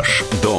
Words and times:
Ваш 0.00 0.24
дом. 0.42 0.49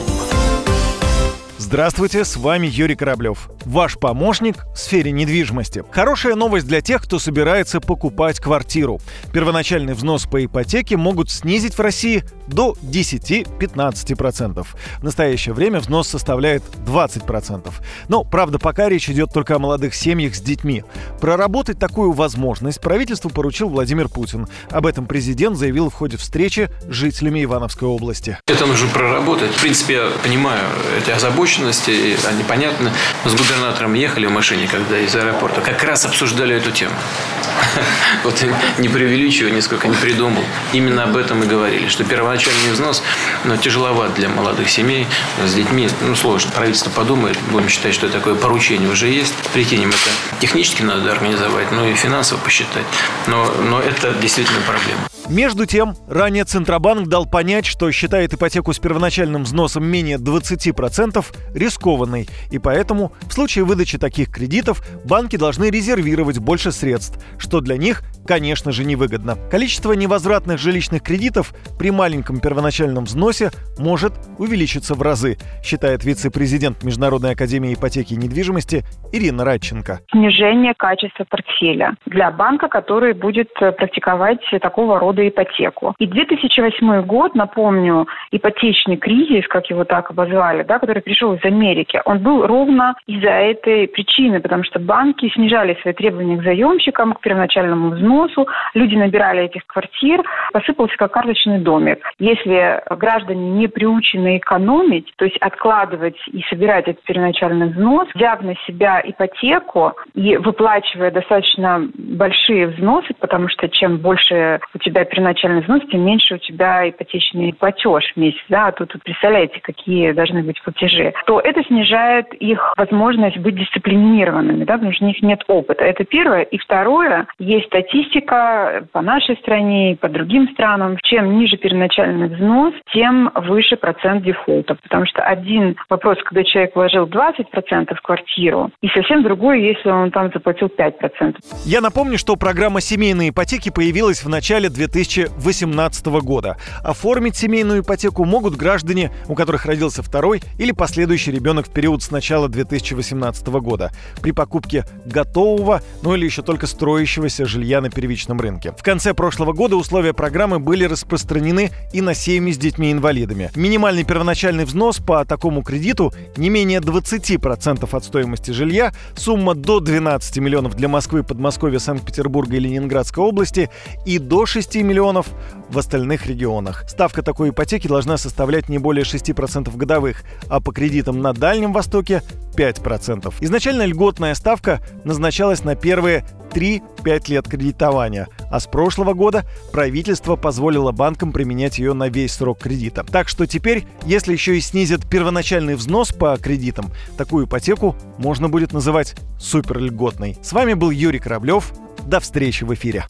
Здравствуйте, 1.71 2.25
с 2.25 2.35
вами 2.35 2.67
Юрий 2.67 2.97
Кораблев, 2.97 3.49
ваш 3.63 3.97
помощник 3.97 4.65
в 4.73 4.77
сфере 4.77 5.13
недвижимости. 5.13 5.85
Хорошая 5.89 6.35
новость 6.35 6.67
для 6.67 6.81
тех, 6.81 7.01
кто 7.01 7.17
собирается 7.17 7.79
покупать 7.79 8.41
квартиру. 8.41 8.99
Первоначальный 9.31 9.93
взнос 9.93 10.25
по 10.25 10.43
ипотеке 10.43 10.97
могут 10.97 11.31
снизить 11.31 11.77
в 11.77 11.79
России 11.79 12.25
до 12.47 12.75
10-15%. 12.83 14.67
В 14.99 15.03
настоящее 15.03 15.55
время 15.55 15.79
взнос 15.79 16.09
составляет 16.09 16.61
20%. 16.85 17.71
Но, 18.09 18.25
правда, 18.25 18.59
пока 18.59 18.89
речь 18.89 19.09
идет 19.09 19.31
только 19.31 19.55
о 19.55 19.59
молодых 19.59 19.95
семьях 19.95 20.35
с 20.35 20.41
детьми. 20.41 20.83
Проработать 21.21 21.79
такую 21.79 22.11
возможность 22.11 22.81
правительству 22.81 23.29
поручил 23.29 23.69
Владимир 23.69 24.09
Путин. 24.09 24.49
Об 24.71 24.85
этом 24.85 25.05
президент 25.05 25.55
заявил 25.55 25.89
в 25.89 25.93
ходе 25.93 26.17
встречи 26.17 26.69
с 26.81 26.91
жителями 26.91 27.41
Ивановской 27.45 27.87
области. 27.87 28.37
Это 28.47 28.65
нужно 28.65 28.89
проработать. 28.89 29.51
В 29.51 29.61
принципе, 29.61 29.93
я 29.93 30.09
понимаю 30.21 30.65
эти 31.01 31.11
озабоченности, 31.11 31.60
они 31.67 32.43
понятны. 32.43 32.91
Мы 33.23 33.29
с 33.29 33.33
губернатором 33.33 33.93
ехали 33.93 34.25
в 34.25 34.31
машине, 34.31 34.67
когда 34.67 34.97
из 34.97 35.15
аэропорта, 35.15 35.61
как 35.61 35.83
раз 35.83 36.05
обсуждали 36.05 36.55
эту 36.55 36.71
тему. 36.71 36.93
Вот 38.23 38.43
не 38.77 38.89
преувеличиваю, 38.89 39.53
нисколько 39.53 39.87
не 39.87 39.95
придумал. 39.95 40.43
Именно 40.73 41.03
об 41.03 41.17
этом 41.17 41.43
и 41.43 41.47
говорили, 41.47 41.87
что 41.87 42.03
первоначальный 42.03 42.71
взнос 42.71 43.01
но 43.45 43.57
тяжеловат 43.57 44.13
для 44.13 44.29
молодых 44.29 44.69
семей 44.69 45.07
с 45.43 45.53
детьми. 45.53 45.89
Ну, 46.01 46.15
сложно. 46.15 46.51
Правительство 46.51 46.89
подумает, 46.89 47.37
будем 47.51 47.69
считать, 47.69 47.93
что 47.93 48.09
такое 48.09 48.35
поручение 48.35 48.89
уже 48.89 49.07
есть. 49.07 49.33
Прикинем, 49.53 49.89
это 49.89 50.39
технически 50.39 50.83
надо 50.83 51.11
организовать, 51.11 51.71
но 51.71 51.85
и 51.85 51.93
финансово 51.93 52.39
посчитать. 52.39 52.85
Но, 53.27 53.45
но 53.63 53.79
это 53.79 54.13
действительно 54.13 54.61
проблема. 54.61 55.10
Между 55.29 55.65
тем, 55.65 55.93
ранее 56.09 56.43
Центробанк 56.43 57.07
дал 57.07 57.25
понять, 57.25 57.65
что 57.65 57.89
считает 57.91 58.33
ипотеку 58.33 58.73
с 58.73 58.79
первоначальным 58.79 59.43
взносом 59.43 59.85
менее 59.85 60.17
20% 60.17 61.23
рискованной, 61.55 62.27
и 62.51 62.59
поэтому 62.59 63.13
в 63.21 63.33
случае 63.33 63.63
выдачи 63.63 63.97
таких 63.97 64.29
кредитов 64.29 64.83
банки 65.05 65.37
должны 65.37 65.69
резервировать 65.69 66.39
больше 66.39 66.71
средств, 66.71 67.23
что 67.37 67.61
для 67.61 67.77
них, 67.77 68.01
конечно 68.27 68.73
же, 68.73 68.83
невыгодно. 68.83 69.37
Количество 69.49 69.93
невозвратных 69.93 70.59
жилищных 70.59 71.01
кредитов 71.01 71.53
при 71.79 71.91
маленьком 71.91 72.41
первоначальном 72.41 73.05
взносе 73.05 73.51
может 73.77 74.13
увеличиться 74.37 74.95
в 74.95 75.01
разы, 75.01 75.37
считает 75.63 76.03
вице-президент 76.03 76.83
Международной 76.83 77.31
академии 77.31 77.73
ипотеки 77.73 78.13
и 78.13 78.17
недвижимости 78.17 78.83
Ирина 79.13 79.45
Радченко. 79.45 80.01
Снижение 80.11 80.73
качества 80.77 81.25
портфеля 81.29 81.95
для 82.05 82.31
банка, 82.31 82.67
который 82.67 83.13
будет 83.13 83.53
практиковать 83.53 84.41
такого 84.61 84.99
рода 84.99 85.20
года 85.21 85.27
ипотеку. 85.27 85.93
И 85.99 86.07
2008 86.07 87.01
год, 87.03 87.35
напомню, 87.35 88.07
ипотечный 88.31 88.97
кризис, 88.97 89.47
как 89.47 89.69
его 89.69 89.83
так 89.83 90.11
обозвали, 90.11 90.63
да, 90.63 90.79
который 90.79 91.01
пришел 91.01 91.33
из 91.33 91.45
Америки, 91.45 92.01
он 92.05 92.19
был 92.19 92.45
ровно 92.45 92.95
из-за 93.07 93.29
этой 93.29 93.87
причины, 93.87 94.39
потому 94.39 94.63
что 94.63 94.79
банки 94.79 95.29
снижали 95.29 95.77
свои 95.81 95.93
требования 95.93 96.37
к 96.37 96.43
заемщикам, 96.43 97.13
к 97.13 97.21
первоначальному 97.21 97.91
взносу, 97.91 98.47
люди 98.73 98.95
набирали 98.95 99.43
этих 99.43 99.65
квартир, 99.65 100.23
посыпался 100.53 100.95
как 100.97 101.11
карточный 101.11 101.59
домик. 101.59 101.99
Если 102.19 102.81
граждане 102.89 103.51
не 103.51 103.67
приучены 103.67 104.37
экономить, 104.37 105.11
то 105.17 105.25
есть 105.25 105.37
откладывать 105.37 106.17
и 106.27 106.41
собирать 106.49 106.87
этот 106.87 107.03
первоначальный 107.03 107.67
взнос, 107.67 108.07
взяв 108.15 108.41
на 108.41 108.55
себя 108.67 109.01
ипотеку 109.03 109.93
и 110.13 110.37
выплачивая 110.37 111.11
достаточно 111.11 111.89
большие 111.95 112.67
взносы, 112.67 113.13
потому 113.19 113.49
что 113.49 113.67
чем 113.69 113.97
больше 113.97 114.59
у 114.73 114.77
тебя 114.79 115.00
первоначальный 115.05 115.61
взнос, 115.61 115.81
тем 115.91 116.05
меньше 116.05 116.35
у 116.35 116.37
тебя 116.37 116.89
ипотечный 116.89 117.53
платеж 117.53 118.13
в 118.13 118.19
месяц, 118.19 118.41
да, 118.49 118.67
а 118.67 118.71
тут, 118.71 118.89
тут 118.91 119.03
представляете, 119.03 119.59
какие 119.61 120.11
должны 120.11 120.43
быть 120.43 120.61
платежи, 120.61 121.13
то 121.25 121.39
это 121.39 121.63
снижает 121.63 122.33
их 122.33 122.73
возможность 122.77 123.37
быть 123.37 123.55
дисциплинированными, 123.55 124.63
да, 124.63 124.73
потому 124.73 124.93
что 124.93 125.05
у 125.05 125.07
них 125.07 125.21
нет 125.21 125.43
опыта. 125.47 125.83
Это 125.83 126.03
первое. 126.03 126.43
И 126.43 126.57
второе, 126.57 127.27
есть 127.39 127.67
статистика 127.67 128.87
по 128.91 129.01
нашей 129.01 129.35
стране 129.37 129.93
и 129.93 129.95
по 129.95 130.09
другим 130.09 130.49
странам. 130.53 130.97
Чем 131.03 131.37
ниже 131.37 131.57
первоначальный 131.57 132.27
взнос, 132.27 132.73
тем 132.93 133.31
выше 133.35 133.77
процент 133.77 134.23
дефолта. 134.23 134.75
Потому 134.75 135.05
что 135.05 135.21
один 135.21 135.75
вопрос, 135.89 136.17
когда 136.23 136.43
человек 136.43 136.75
вложил 136.75 137.05
20% 137.05 137.95
в 137.95 138.01
квартиру, 138.01 138.71
и 138.81 138.87
совсем 138.89 139.23
другой, 139.23 139.61
если 139.61 139.89
он 139.89 140.11
там 140.11 140.31
заплатил 140.33 140.67
5%. 140.67 141.35
Я 141.65 141.81
напомню, 141.81 142.17
что 142.17 142.35
программа 142.35 142.81
семейной 142.81 143.29
ипотеки 143.29 143.71
появилась 143.71 144.23
в 144.23 144.29
начале 144.29 144.69
2000 144.69 144.90
2018 144.91 146.05
года. 146.21 146.57
Оформить 146.83 147.35
семейную 147.35 147.81
ипотеку 147.81 148.25
могут 148.25 148.55
граждане, 148.55 149.11
у 149.27 149.35
которых 149.35 149.65
родился 149.65 150.03
второй 150.03 150.41
или 150.57 150.71
последующий 150.71 151.31
ребенок 151.31 151.67
в 151.67 151.71
период 151.71 152.03
с 152.03 152.11
начала 152.11 152.49
2018 152.49 153.47
года 153.47 153.91
при 154.21 154.31
покупке 154.31 154.85
готового, 155.05 155.81
ну 156.01 156.15
или 156.15 156.25
еще 156.25 156.41
только 156.41 156.67
строящегося 156.67 157.45
жилья 157.45 157.81
на 157.81 157.89
первичном 157.89 158.39
рынке. 158.41 158.73
В 158.77 158.83
конце 158.83 159.13
прошлого 159.13 159.53
года 159.53 159.77
условия 159.77 160.13
программы 160.13 160.59
были 160.59 160.83
распространены 160.83 161.71
и 161.93 162.01
на 162.01 162.13
семьи 162.13 162.51
с 162.51 162.57
детьми-инвалидами. 162.57 163.49
Минимальный 163.55 164.03
первоначальный 164.03 164.65
взнос 164.65 164.97
по 164.97 165.23
такому 165.25 165.63
кредиту 165.63 166.13
не 166.35 166.49
менее 166.49 166.79
20% 166.79 167.87
от 167.91 168.03
стоимости 168.03 168.51
жилья, 168.51 168.93
сумма 169.15 169.55
до 169.55 169.79
12 169.79 170.37
миллионов 170.39 170.75
для 170.75 170.87
Москвы, 170.87 171.23
Подмосковья, 171.23 171.79
Санкт-Петербурга 171.79 172.57
и 172.57 172.59
Ленинградской 172.59 173.23
области 173.23 173.69
и 174.05 174.19
до 174.19 174.45
6 174.45 174.80
миллионов 174.83 175.27
в 175.69 175.77
остальных 175.77 176.27
регионах. 176.27 176.85
Ставка 176.87 177.21
такой 177.21 177.49
ипотеки 177.49 177.87
должна 177.87 178.17
составлять 178.17 178.69
не 178.69 178.77
более 178.77 179.03
6% 179.03 179.75
годовых, 179.75 180.23
а 180.49 180.59
по 180.59 180.71
кредитам 180.71 181.21
на 181.21 181.33
Дальнем 181.33 181.73
Востоке 181.73 182.23
5%. 182.55 183.33
Изначально 183.39 183.85
льготная 183.85 184.35
ставка 184.35 184.81
назначалась 185.03 185.63
на 185.63 185.75
первые 185.75 186.25
3-5 186.51 187.29
лет 187.29 187.47
кредитования, 187.47 188.27
а 188.49 188.59
с 188.59 188.67
прошлого 188.67 189.13
года 189.13 189.45
правительство 189.71 190.35
позволило 190.35 190.91
банкам 190.91 191.31
применять 191.31 191.79
ее 191.79 191.93
на 191.93 192.09
весь 192.09 192.33
срок 192.33 192.59
кредита. 192.59 193.03
Так 193.03 193.29
что 193.29 193.47
теперь, 193.47 193.85
если 194.05 194.33
еще 194.33 194.57
и 194.57 194.61
снизят 194.61 195.09
первоначальный 195.09 195.75
взнос 195.75 196.11
по 196.11 196.37
кредитам, 196.37 196.91
такую 197.17 197.45
ипотеку 197.45 197.95
можно 198.17 198.49
будет 198.49 198.73
называть 198.73 199.15
суперльготной. 199.39 200.37
С 200.41 200.51
вами 200.51 200.73
был 200.73 200.91
Юрий 200.91 201.19
Кораблев. 201.19 201.71
До 202.05 202.19
встречи 202.19 202.63
в 202.63 202.73
эфире. 202.73 203.05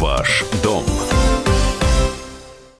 Ваш 0.00 0.44
дом 0.62 0.84